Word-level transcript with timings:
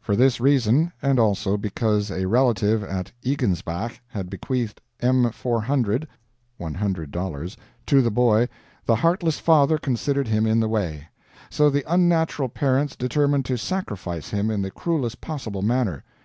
For 0.00 0.16
this 0.16 0.40
reason, 0.40 0.90
and 1.00 1.20
also 1.20 1.56
because 1.56 2.10
a 2.10 2.26
relative 2.26 2.82
at 2.82 3.12
Iggensbach 3.22 4.00
had 4.08 4.28
bequeathed 4.28 4.80
M400 5.00 6.06
($100) 6.60 7.56
to 7.86 8.02
the 8.02 8.10
boy, 8.10 8.48
the 8.84 8.96
heartless 8.96 9.38
father 9.38 9.78
considered 9.78 10.26
him 10.26 10.44
in 10.44 10.58
the 10.58 10.68
way; 10.68 11.06
so 11.50 11.70
the 11.70 11.84
unnatural 11.86 12.48
parents 12.48 12.96
determined 12.96 13.44
to 13.44 13.56
sacrifice 13.56 14.30
him 14.30 14.50
in 14.50 14.60
the 14.60 14.72
cruelest 14.72 15.20
possible 15.20 15.62
manner. 15.62 16.02